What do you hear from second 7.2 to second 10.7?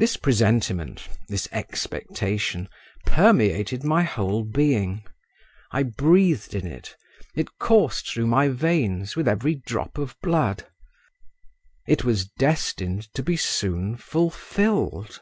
it coursed through my veins with every drop of blood…